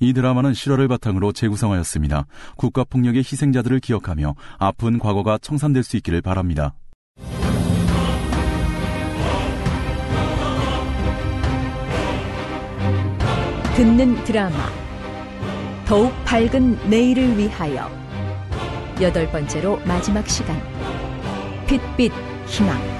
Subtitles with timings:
[0.00, 2.26] 이 드라마는 실화를 바탕으로 재구성하였습니다.
[2.56, 6.74] 국가폭력의 희생자들을 기억하며 아픈 과거가 청산될 수 있기를 바랍니다.
[13.76, 14.68] 듣는 드라마
[15.86, 17.90] 더욱 밝은 내일을 위하여
[19.00, 20.60] 여덟 번째로 마지막 시간
[21.66, 22.12] 빛빛
[22.46, 22.99] 희망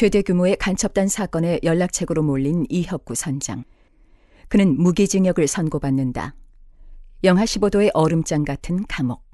[0.00, 3.64] 최대 규모의 간첩단 사건의 연락책으로 몰린 이혁구 선장.
[4.48, 6.34] 그는 무기징역을 선고받는다.
[7.22, 9.28] 영하 15도의 얼음장 같은 감옥.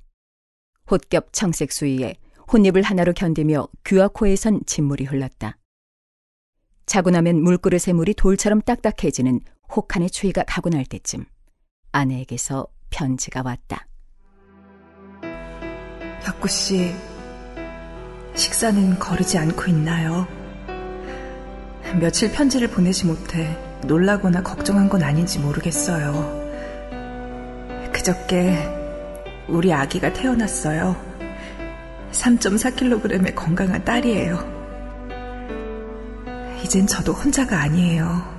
[0.90, 2.16] 혼겹 청색 수위에
[2.52, 5.56] 혼입을 하나로 견디며 귀와 코에선 진물이 흘렀다.
[6.84, 9.42] 자고 나면 물그릇의 물이 돌처럼 딱딱해지는
[9.72, 11.26] 혹한의 추위가 가고 날 때쯤
[11.92, 13.86] 아내에게서 편지가 왔다.
[16.22, 16.92] 혁구 씨,
[18.34, 20.45] 식사는 거르지 않고 있나요?
[21.94, 23.56] 며칠 편지를 보내지 못해
[23.86, 26.44] 놀라거나 걱정한 건 아닌지 모르겠어요.
[27.92, 28.58] 그저께
[29.48, 30.96] 우리 아기가 태어났어요.
[32.12, 34.56] 3.4kg의 건강한 딸이에요.
[36.62, 38.36] 이젠 저도 혼자가 아니에요.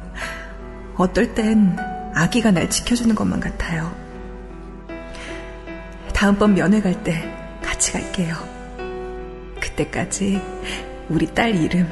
[0.95, 1.75] 어떨 땐
[2.13, 3.95] 아기가 날 지켜주는 것만 같아요.
[6.13, 8.35] 다음번 면회 갈 때 같이 갈게요.
[9.59, 10.41] 그때까지
[11.09, 11.87] 우리 딸 이름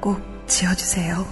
[0.00, 1.26] 꼭 지어주세요.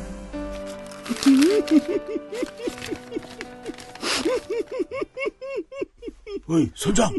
[6.48, 7.12] 어이, 선장.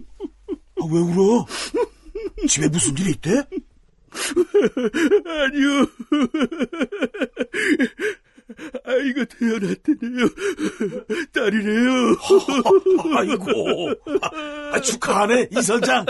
[0.49, 1.45] 아, 왜 울어?
[2.47, 3.31] 집에 무슨 일이 있대?
[5.25, 5.87] 아니요.
[8.85, 10.27] 아이가 태어났대네요.
[11.33, 12.15] 딸이래요.
[13.17, 13.91] 아이고.
[14.71, 16.05] 아, 축하하네, 이 선장.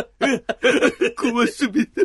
[1.18, 2.02] 고맙습니다.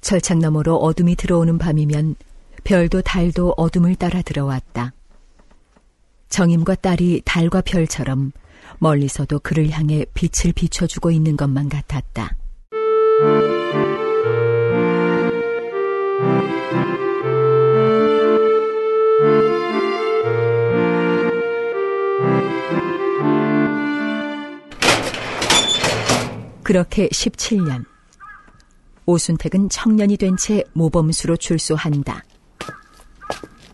[0.00, 2.16] 철창 너머로 어둠이 들어오는 밤이면
[2.64, 4.92] 별도 달도 어둠을 따라 들어왔다.
[6.28, 8.32] 정임과 딸이 달과 별처럼
[8.78, 12.36] 멀리서도 그를 향해 빛을 비춰주고 있는 것만 같았다.
[26.62, 27.86] 그렇게 17년.
[29.08, 32.22] 오순택은 청년이 된 채 모범수로 출소한다.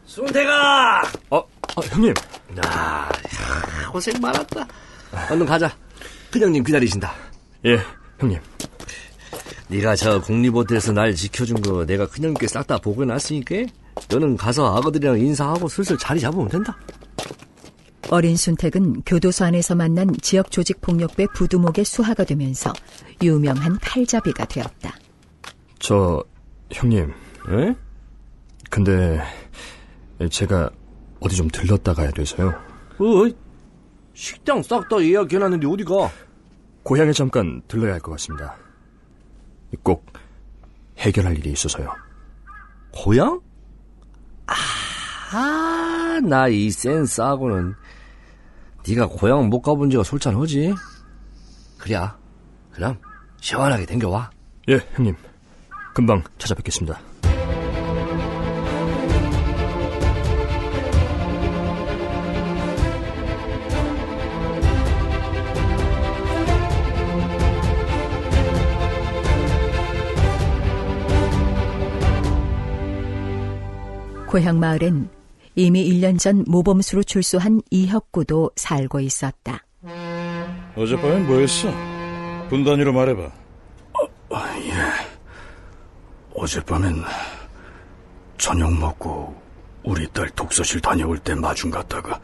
[0.06, 1.02] 순택아!
[1.30, 2.14] 어, 어 형님.
[2.64, 4.64] 아, 야, 고생 많았다.
[5.28, 5.76] 얼른 가자.
[6.30, 7.12] 큰형님 기다리신다.
[7.66, 7.80] 예,
[8.20, 8.38] 형님.
[9.66, 13.56] 네가 저 국립호텔에서 날 지켜준 거 내가 큰형님께 싹 다 보고해놨으니까
[14.08, 16.78] 너는 가서 아거들이랑 인사하고 슬슬 자리 잡으면 된다.
[18.10, 22.72] 어린 순택은 교도소 안에서 만난 지역 조직 폭력배 부두목의 수하가 되면서
[23.20, 24.94] 유명한 칼잡이가 되었다.
[25.84, 26.24] 저
[26.72, 27.12] 형님.
[27.50, 27.74] 에?
[28.70, 29.20] 근데
[30.30, 30.70] 제가
[31.20, 32.48] 어디 좀 들렀다 가야 돼서요.
[32.48, 33.28] 어,
[34.14, 36.10] 식당 싹 다 예약해놨는데 어디가?
[36.84, 38.56] 고향에 잠깐 들러야 할 것 같습니다.
[39.82, 40.06] 꼭
[40.98, 41.92] 해결할 일이 있어서요.
[42.92, 43.40] 고향?
[45.32, 47.74] 아, 나 이 센스하고는
[48.88, 50.74] 네가 고향 못 가본 지가 솔찬하지?
[51.78, 51.98] 그래,
[52.70, 52.96] 그럼
[53.40, 54.30] 시원하게 댕겨와.
[54.70, 55.14] 예, 형님.
[55.94, 57.00] 금방 찾아뵙겠습니다.
[74.26, 75.08] 고향 마을엔
[75.54, 79.64] 이미 1년 전 모범수로 출소한 이혁구도 살고 있었다.
[80.74, 81.68] 어젯밤에 뭐 했어?
[82.48, 83.30] 분단위로 말해봐.
[84.30, 85.13] 아, 예.
[86.34, 87.02] 어젯밤엔
[88.38, 89.40] 저녁 먹고
[89.84, 92.20] 우리 딸 독서실 다녀올 때 마중 갔다가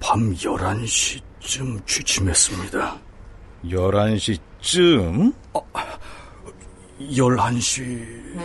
[0.00, 2.98] 밤 11시쯤 취침했습니다.
[3.64, 5.34] 11시쯤?
[5.52, 5.60] 어,
[7.00, 8.36] 11시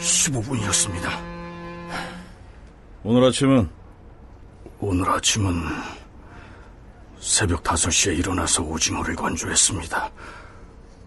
[0.00, 1.32] 15분이었습니다.
[3.04, 3.68] 오늘 아침은?
[4.80, 5.52] 오늘 아침은
[7.20, 10.10] 새벽 5시에 일어나서 오징어를 건조했습니다.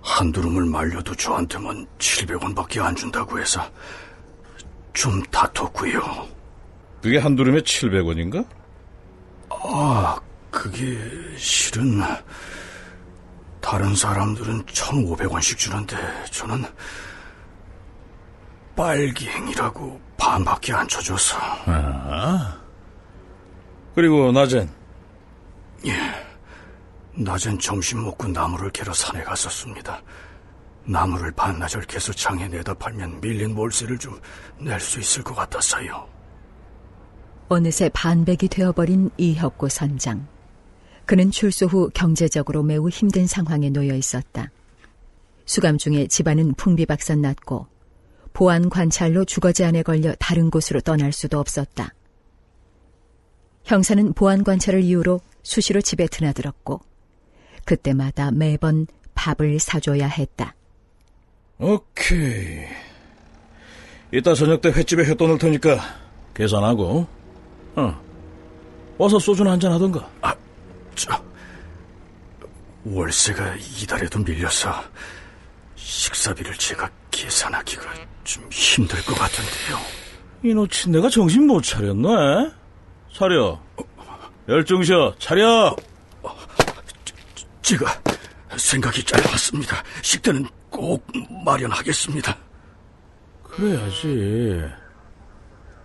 [0.05, 3.59] 한두름을 말려도 저한테만 700원밖에 안 준다고 해서
[4.93, 6.27] 좀 다퉜고요.
[7.01, 8.47] 그게 한두름에 700원인가?
[9.49, 10.17] 아,
[10.51, 10.97] 그게
[11.37, 12.01] 실은
[13.59, 15.97] 다른 사람들은 1,500원씩 주는데
[16.31, 16.63] 저는
[18.75, 21.37] 빨기행이라고 반밖에 안 쳐줘서.
[21.65, 22.57] 아.
[23.95, 24.69] 그리고 낮엔?
[25.87, 26.24] 예.
[27.15, 30.01] 낮엔 점심 먹고 나무를 캐러 산에 갔었습니다.
[30.85, 34.19] 나무를 반나절 캐서 장에 내다 팔면 밀린 월세를 좀
[34.59, 36.07] 낼 수 있을 것 같았어요.
[37.47, 40.27] 어느새 반백이 되어버린 이혁구 선장.
[41.05, 44.49] 그는 출소 후 경제적으로 매우 힘든 상황에 놓여 있었다.
[45.45, 47.67] 수감 중에 집안은 풍비박산 났고
[48.33, 51.93] 보안 관찰로 주거 제한에 걸려 다른 곳으로 떠날 수도 없었다.
[53.63, 56.81] 형사는 보안 관찰을 이유로 수시로 집에 드나들었고
[57.65, 60.55] 그때마다 매번 밥을 사줘야 했다.
[61.57, 62.65] 오케이.
[64.13, 65.79] 이따 저녁 때 횟집에 회 떠놓을 테니까
[66.33, 67.07] 계산하고,
[67.75, 68.01] 어.
[68.97, 70.07] 와서 소주나 한잔 하던가.
[70.21, 70.33] 아,
[70.95, 71.21] 저,
[72.85, 74.71] 월세가 이달에도 밀려서
[75.75, 79.77] 식사비를 제가 계산하기가 좀 힘들 것 같은데요.
[80.43, 82.07] 이노치 내가 정신 못 차렸네?
[83.13, 83.59] 차려.
[84.47, 85.75] 열중셔, 차려!
[87.65, 87.87] 제가
[88.57, 89.83] 생각이 짧았습니다.
[90.03, 91.03] 식대는 꼭
[91.43, 92.37] 마련하겠습니다.
[93.41, 94.61] 그래야지.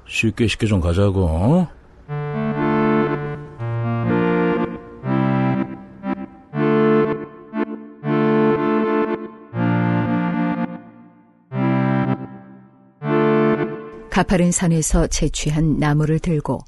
[0.06, 1.24] 쉽게 쉽게 좀 가자고.
[1.24, 1.68] 어?
[14.10, 16.58] 가파른 산에서 채취한 나무를 들고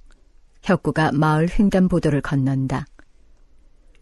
[0.63, 2.87] 혁구가 마을 횡단보도를 건넌다.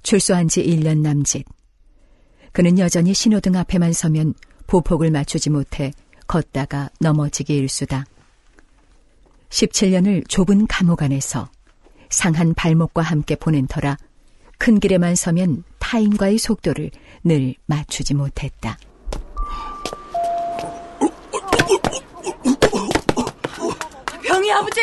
[0.02, 1.46] 출소한 지 1년 남짓.
[2.52, 4.34] 그는 여전히 신호등 앞에만 서면
[4.66, 5.92] 보폭을 맞추지 못해
[6.26, 8.04] 걷다가 넘어지기 일수다.
[9.50, 11.48] 17년을 좁은 감옥 안에서
[12.08, 13.96] 상한 발목과 함께 보낸 터라
[14.58, 16.90] 큰 길에만 서면 타인과의 속도를
[17.24, 18.78] 늘 맞추지 못했다.
[24.22, 24.80] 병이 아버지!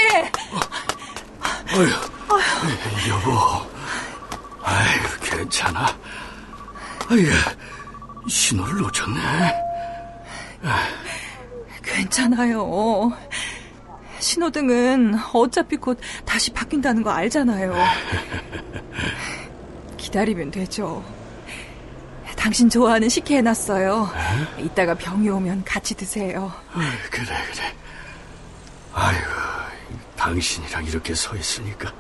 [1.74, 1.90] 어휴,
[3.10, 3.77] 여보.
[5.38, 5.86] 괜찮아.
[7.10, 7.28] 아유,
[8.28, 9.20] 신호를 놓쳤네.
[11.84, 13.14] 괜찮아요.
[14.20, 17.76] 신호등은 어차피 곧 다시 바뀐다는 거 알잖아요.
[19.98, 21.04] 기다리면 되죠.
[22.36, 24.10] 당신 좋아하는 식혜 해놨어요.
[24.60, 26.52] 이따가 병이 오면 같이 드세요.
[26.74, 27.76] 아유, 그래, 그래.
[28.94, 29.18] 아유,
[30.16, 31.94] 당신이랑 이렇게 서 있으니까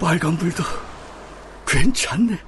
[0.00, 0.62] 빨간불도
[1.72, 2.38] 괜찮네.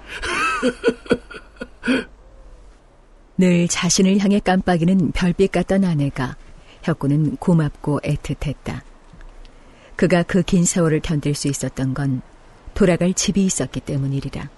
[3.38, 6.36] 늘 자신을 향해 깜빡이는 별빛 같던 아내가
[6.82, 8.82] 혁구는 고맙고 애틋했다.
[9.96, 12.20] 그가 그 긴 세월을 견딜 수 있었던 건
[12.74, 14.50] 돌아갈 집이 있었기 때문이리라.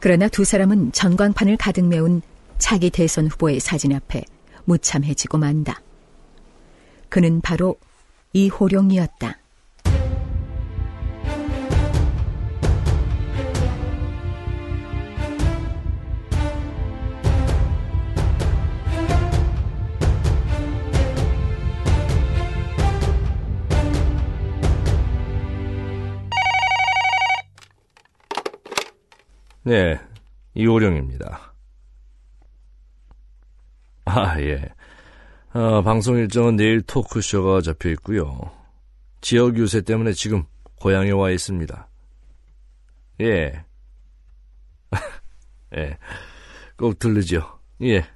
[0.00, 2.22] 그러나 두 사람은 전광판을 가득 메운
[2.58, 4.22] 차기 대선 후보의 사진 앞에
[4.64, 5.80] 무참해지고 만다.
[7.08, 7.76] 그는 바로
[8.32, 9.38] 이호룡이었다.
[29.68, 30.00] 네,
[30.54, 31.52] 이호령입니다.
[34.06, 34.66] 아, 예.
[35.52, 38.50] 아, 방송 일정은 내일 토크쇼가 잡혀 있고요.
[39.20, 40.44] 지역 유세 때문에 지금
[40.80, 41.86] 고향에 와 있습니다.
[43.20, 43.62] 예.
[45.76, 45.98] 예.
[46.78, 47.58] 꼭 들르죠.
[47.82, 48.06] 예.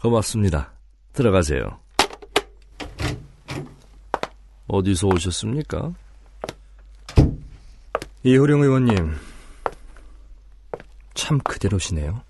[0.00, 0.72] 고맙습니다.
[1.12, 1.80] 들어가세요.
[4.68, 5.92] 어디서 오셨습니까?
[8.22, 9.14] 이호령 의원님,
[11.14, 12.22] 참 그대로시네요.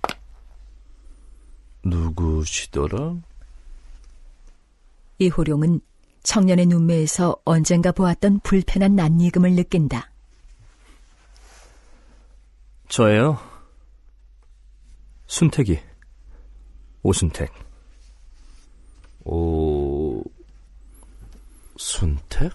[1.84, 3.16] 누구시더라?
[5.18, 5.80] 이호룡은
[6.22, 10.10] 청년의 눈매에서 언젠가 보았던 불편한 낯익음을 느낀다.
[12.88, 13.38] 저예요.
[15.26, 15.80] 순택이.
[17.02, 17.52] 오순택.
[19.24, 20.22] 오,
[21.76, 22.52] 순택?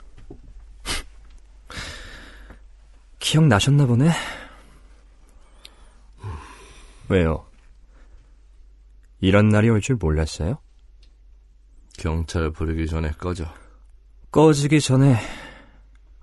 [3.19, 4.09] 기억나셨나 보네.
[7.10, 7.46] 왜요?
[9.20, 10.58] 이런 날이 올 줄 몰랐어요?
[11.98, 13.46] 경찰 부르기 전에 꺼져.
[14.32, 15.16] 꺼지기 전에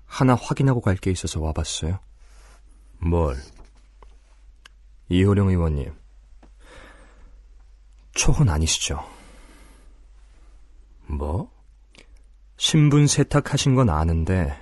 [0.05, 1.99] 하나 확인하고 갈 게 있어서 와봤어요.
[2.99, 3.35] 뭘?
[5.09, 5.93] 이호령 의원님.
[8.15, 9.05] 초혼 아니시죠?
[11.05, 11.51] 뭐?
[12.57, 14.57] 신분 세탁하신 건 아는데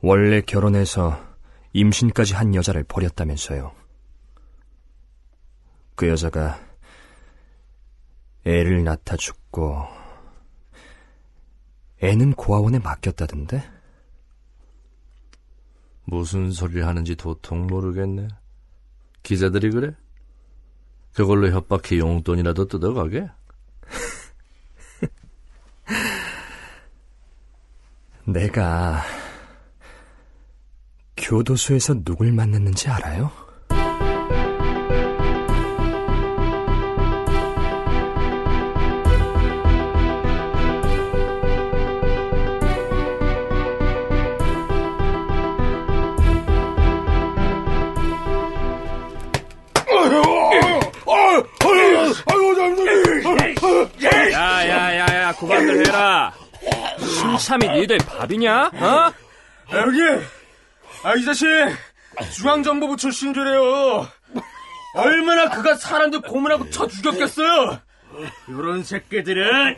[0.00, 1.22] 원래 결혼해서
[1.72, 3.72] 임신까지 한 여자를 버렸다면서요.
[5.94, 6.58] 그 여자가
[8.44, 9.86] 애를 낳다 죽고
[12.02, 13.62] 애는 고아원에 맡겼다던데?
[16.04, 18.28] 무슨 소리를 하는지 도통 모르겠네.
[19.22, 19.96] 기자들이 그래?
[21.14, 23.26] 그걸로 협박해 용돈이라도 뜯어가게?
[28.26, 29.02] 내가
[31.16, 33.43] 교도소에서 누굴 만났는지 알아요?
[55.74, 56.32] 야야야야 그만들 해라.
[57.00, 58.70] 신참이 니들 밥이냐?
[58.74, 59.12] 어?
[59.72, 60.00] 여기!
[61.02, 61.46] 아 이 자식!
[62.34, 64.06] 중앙정보부 출신들이에요.
[64.94, 67.80] 얼마나 그가 사람들 고문하고 쳐 죽였겠어요?
[68.48, 69.76] 요런 새끼들은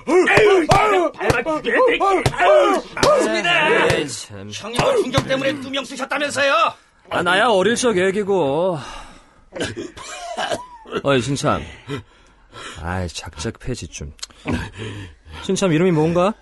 [0.68, 1.82] 밟아 죽여야
[4.06, 4.50] 참.
[4.52, 6.52] 형님도 충격 때문에 두명 쓰셨다면서요?
[7.10, 8.78] 아 나야 어릴 적 얘기고.
[11.02, 11.62] 어이 신참
[12.82, 14.12] 아이 작작 폐지 좀
[15.42, 16.32] 신참 이름이 뭔가?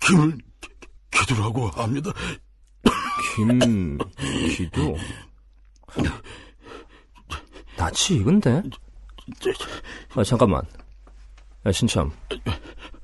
[0.00, 0.38] 김을
[1.10, 2.12] 기두라고 합니다.
[3.36, 3.98] 김
[4.56, 4.96] 기도
[7.76, 8.62] 낯이 익은데?
[10.14, 10.62] 아 잠깐만
[11.66, 12.10] 야 신참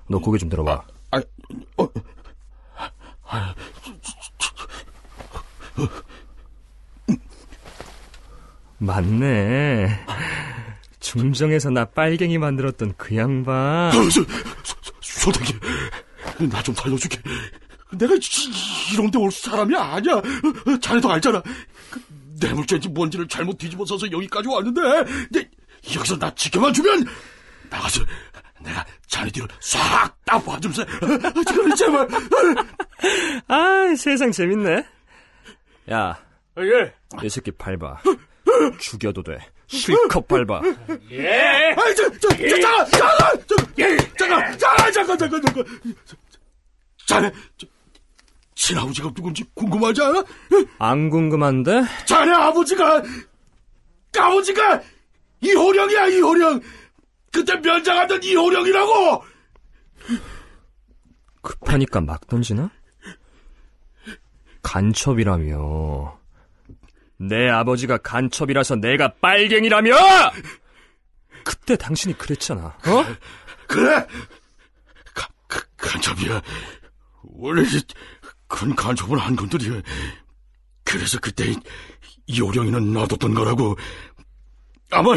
[0.08, 1.20] 너 고개 좀 들어봐 아,
[1.76, 1.88] 어,
[8.78, 10.04] 맞네.
[11.24, 13.92] 중정에서 나 빨갱이 만들었던 그 양반.
[14.10, 14.24] 소,
[15.00, 15.54] 소대기,
[16.50, 17.18] 나 좀 살려줄게.
[17.92, 20.20] 내가 이- 이런데 올 사람이 아니야.
[20.80, 21.40] 자네도 알잖아.
[21.90, 22.00] 그
[22.40, 24.80] 뇌물죄인지 뭔지를 잘못 뒤집어 써서 여기까지 왔는데,
[25.30, 25.48] 내,
[25.94, 27.04] 여기서 나 지켜만 주면
[27.70, 28.00] 나가서
[28.60, 30.84] 내가 자네 뒤를 싹다 봐주면서
[31.46, 32.08] 제발 제발.
[33.46, 34.84] 아, 세상 재밌네.
[35.92, 36.18] 야
[36.58, 36.92] 예.
[37.22, 37.98] 이 새끼 밟아
[38.80, 40.60] 죽여도 돼 실컷 밟아
[41.10, 41.74] 예.
[41.76, 45.64] 아이 저, 저, 저, 잠깐, 잠깐, 저, 예, 잠깐, 잠깐, 잠깐, 잠깐, 잠깐.
[47.06, 47.66] 자네, 저,
[48.54, 50.24] 친아버지가 누군지 궁금하지 않아?
[50.78, 51.82] 안 궁금한데?
[52.06, 53.02] 자네 아버지가
[54.16, 54.80] 아버지가
[55.40, 56.60] 이호령이야 이호령
[57.32, 59.24] 그때 면장하던 이호령이라고
[61.42, 62.70] 급하니까 막 던지나?
[64.62, 66.18] 간첩이라며.
[67.28, 69.92] 내 아버지가 간첩이라서 내가 빨갱이라며!
[71.44, 73.04] 그때 당신이 그랬잖아, 어?
[73.66, 74.06] 그래?
[75.14, 76.42] 가, 가, 간첩이야.
[77.22, 77.80] 원래 이제
[78.46, 79.82] 큰 간첩을 한 건들이
[80.84, 81.54] 그래서 그때
[82.26, 83.76] 이호령이는 놔뒀던 거라고.
[84.90, 85.10] 아마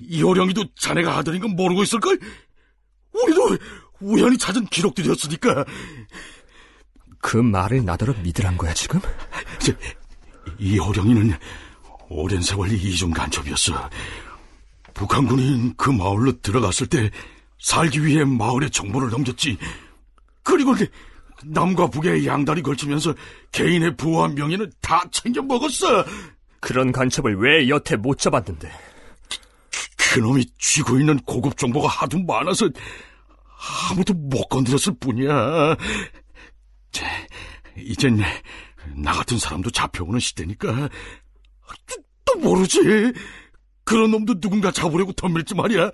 [0.00, 2.18] 이호령이도 자네가 하더니 건 모르고 있을걸?
[3.12, 3.58] 우리도
[4.00, 5.64] 우연히 찾은 기록들이었으니까.
[7.20, 9.00] 그 말을 나더러 믿으란 거야, 지금?
[10.46, 11.32] 저, 이호령이는
[12.08, 13.90] 오랜 세월 이중 간첩이었어.
[14.94, 17.10] 북한군이 그 마을로 들어갔을 때
[17.58, 19.56] 살기 위해 마을에 정보를 넘겼지.
[20.42, 20.74] 그리고
[21.44, 23.14] 남과 북의 양다리 걸치면서
[23.52, 26.04] 개인의 부와 명예는 다 챙겨 먹었어.
[26.60, 28.70] 그런 간첩을 왜 여태 못 잡았는데?
[29.96, 32.68] 그놈이 쥐고 있는 고급 정보가 하도 많아서
[33.90, 35.76] 아무도 못 건드렸을 뿐이야.
[36.90, 37.06] 자,
[37.76, 38.20] 이젠
[38.96, 40.88] 나 같은 사람도 잡혀오는 시대니까
[41.86, 42.78] 또, 또 모르지.
[43.84, 45.86] 그런 놈도 누군가 잡으려고 덤빌지 말이야.
[45.86, 45.90] 어?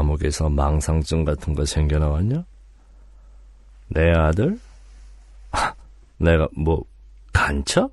[0.00, 2.44] 감옥에서 망상증 같은 거 생겨나왔냐?
[3.88, 4.58] 내 아들?
[5.50, 5.74] 아,
[6.16, 6.84] 내가 뭐
[7.32, 7.92] 간첩?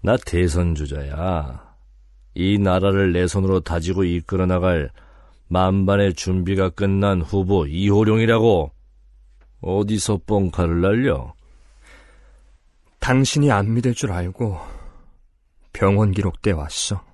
[0.00, 1.70] 나 대선주자야.
[2.34, 4.90] 이 나라를 내 손으로 다지고 이끌어 나갈
[5.48, 8.70] 만반의 준비가 끝난 후보 이호룡이라고
[9.60, 11.34] 어디서 뻥카를 날려?
[13.00, 14.58] 당신이 안 믿을 줄 알고
[15.72, 17.09] 병원 기록대 왔어.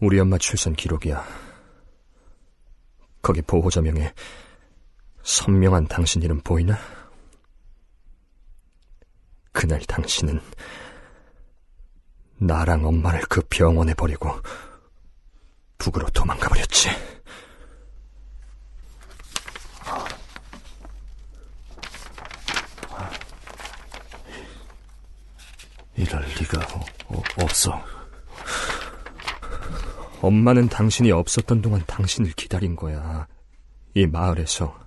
[0.00, 1.24] 우리 엄마 출산 기록이야.
[3.22, 4.12] 거기 보호자명에
[5.22, 6.78] 선명한 당신 이름 보이나?
[9.52, 10.40] 그날 당신은
[12.38, 14.30] 나랑 엄마를 그 병원에 버리고
[15.76, 16.88] 북으로 도망가 버렸지.
[25.96, 26.84] 이럴 리가 어-
[27.16, 27.99] 어- 없어.
[30.22, 33.26] 엄마는 당신이 없었던 동안 당신을 기다린 거야.
[33.94, 34.78] 이 마을에서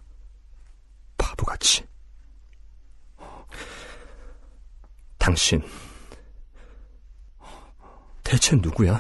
[1.18, 1.86] 바보같이.
[5.18, 5.64] 당신
[8.24, 9.00] 대체 누구야?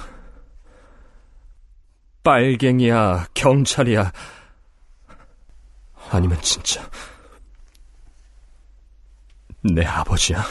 [2.24, 4.12] 빨갱이야, 경찰이야.
[6.12, 6.90] 아니면 진짜
[9.62, 10.44] 내 아버지야?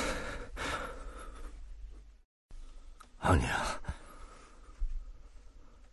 [3.19, 3.82] 아니야.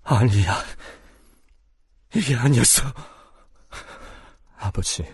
[0.09, 0.63] 아니야.
[2.15, 2.91] 이게 아니었어.
[4.57, 5.05] 아버지,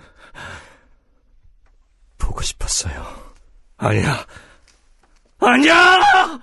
[2.17, 3.33] 보고 싶었어요.
[3.77, 4.25] 아니야.
[5.39, 6.39] 아니야!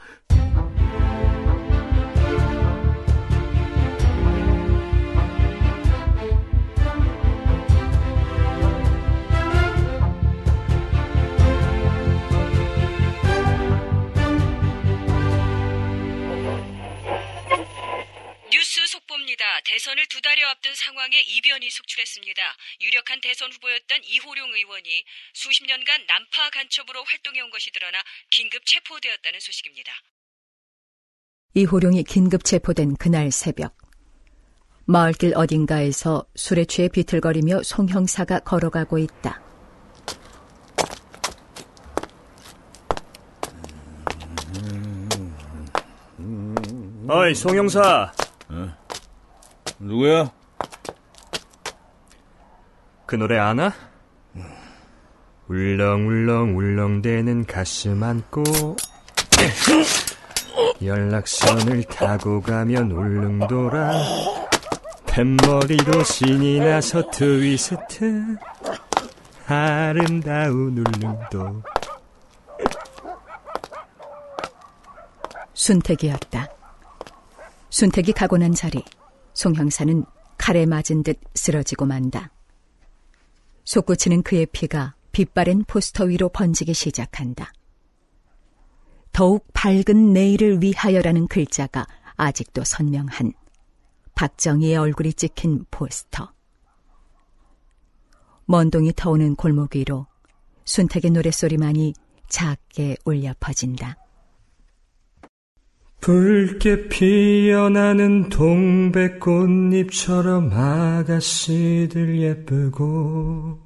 [20.52, 22.42] 앞둔 상황에 이변이 속출했습니다.
[22.82, 27.98] 유력한 대선 후보였던 이호룡 의원이 수십 년간 난파 간첩으로 활동해온 것이 드러나
[28.30, 29.92] 긴급 체포되었다는 소식입니다.
[31.54, 33.76] 이호룡이 긴급 체포된 그날 새벽.
[34.84, 39.40] 마을길 어딘가에서 술에 취해 비틀거리며 송 형사가 걸어가고 있다.
[47.08, 48.12] 어이, 송 형사.
[49.78, 50.41] 누구야?
[53.12, 53.70] 그 노래 아나?
[55.46, 58.42] 울렁울렁 울렁대는 가슴 안고
[60.82, 63.92] 연락선을 타고 가면 울릉도라
[65.04, 68.38] 뱃머리로 신이 나서 트위스트
[69.46, 71.62] 아름다운 울릉도
[75.52, 76.48] 순택이었다.
[77.68, 78.82] 순택이 가고 난 자리,
[79.34, 80.02] 송 형사는
[80.38, 82.30] 칼에 맞은 듯 쓰러지고 만다.
[83.64, 87.52] 솟구치는 그의 피가 빛바랜 포스터 위로 번지기 시작한다.
[89.12, 93.32] 더욱 밝은 내일을 위하여라는 글자가 아직도 선명한
[94.14, 96.32] 박정희의 얼굴이 찍힌 포스터.
[98.46, 100.06] 먼동이 터오는 골목 위로
[100.64, 101.94] 순택의 노랫소리만이
[102.28, 104.01] 작게 울려 퍼진다.
[106.02, 113.60] 붉게 피어나는 동백꽃잎처럼 아가씨들 예쁘고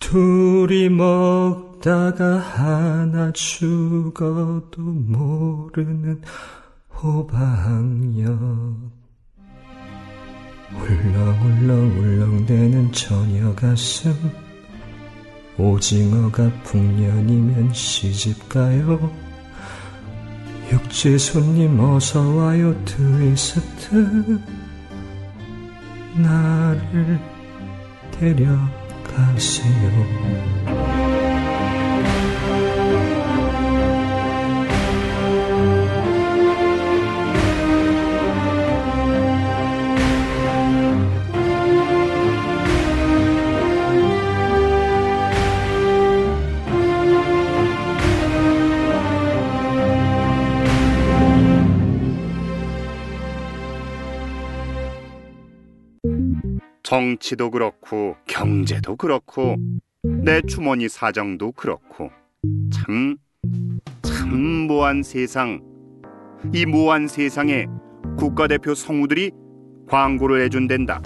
[0.00, 6.22] 둘이 먹다가 하나 죽어도 모르는
[6.92, 8.26] 호박엿
[10.74, 14.12] 울렁울렁 울렁대는 처녀 가슴
[15.56, 19.29] 오징어가 풍년이면 시집가요
[20.72, 24.40] 육지 손님 어서 와요 트위스트.
[26.16, 27.18] 나를
[28.12, 29.70] 데려가세요
[56.90, 59.54] 정치도 그렇고 경제도 그렇고
[60.02, 62.10] 내 주머니 사정도 그렇고
[62.72, 63.16] 참,
[64.02, 65.60] 참 모한 세상.
[66.52, 67.66] 이 모한 세상에
[68.18, 69.30] 국가대표 성우들이
[69.88, 71.00] 광고를 해준댄다.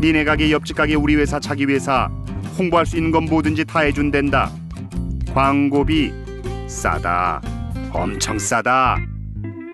[0.00, 2.10] 니네 가게 옆집 가게 우리 회사 자기 회사
[2.58, 4.50] 홍보할 수 있는 건 뭐든지 다 해준댄다.
[5.32, 6.12] 광고비
[6.66, 7.40] 싸다.
[7.92, 8.96] 엄청 싸다.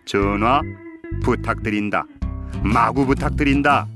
[0.05, 0.61] 전화
[1.23, 2.05] 부탁드린다.
[2.63, 3.87] 마구 부탁드린다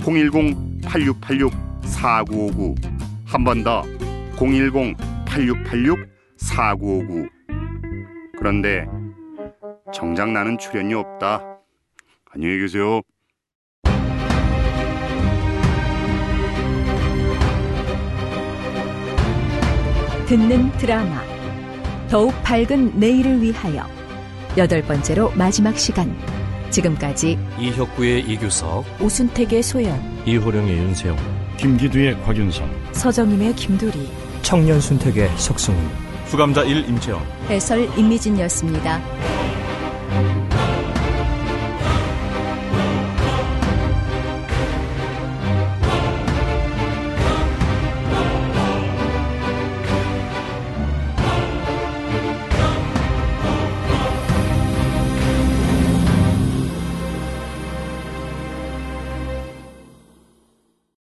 [0.00, 2.74] 010-8686-4959
[3.26, 3.82] 한 번 더.
[4.36, 7.28] 010-8686-4959
[8.38, 8.86] 그런데
[9.92, 11.42] 정작 나는 출연이 없다.
[12.30, 13.00] 안녕히 계세요.
[20.26, 21.22] 듣는 드라마.
[22.08, 23.86] 더욱 밝은 내일을 위하여.
[24.56, 26.16] 여덟 번째로 마지막 시간
[26.70, 31.16] 지금까지 이혁구의 이규석, 오순택의 소연 이호령의 윤세영,
[31.56, 34.08] 김기두의 곽윤성, 서정임의 김두리,
[34.42, 35.78] 청년 순택의 석승훈
[36.26, 39.47] 수감자 1 임채원 해설 임미진이었습니다.